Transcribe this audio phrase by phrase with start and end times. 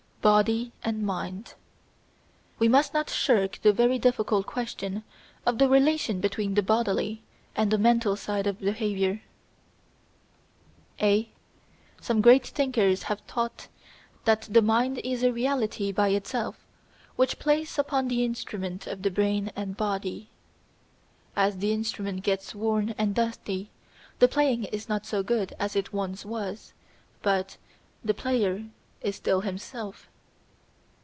[0.21, 1.55] Body and Mind
[2.59, 5.03] We must not shirk the very difficult question
[5.47, 7.23] of the relation between the bodily
[7.55, 9.23] and the mental side of behaviour.
[11.01, 11.29] (a)
[12.01, 13.67] Some great thinkers have taught
[14.25, 16.67] that the mind is a reality by itself
[17.15, 20.29] which plays upon the instrument of the brain and body.
[21.35, 23.71] As the instrument gets worn and dusty
[24.19, 26.73] the playing is not so good as it once was,
[27.23, 27.57] but
[28.05, 28.67] the player
[29.01, 30.07] is still himself.